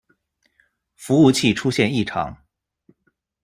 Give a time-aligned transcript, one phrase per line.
[0.95, 2.35] 服务器出现异常